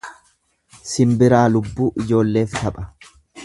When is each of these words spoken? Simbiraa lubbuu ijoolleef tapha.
Simbiraa 0.93 1.43
lubbuu 1.57 1.91
ijoolleef 2.05 2.57
tapha. 2.65 2.91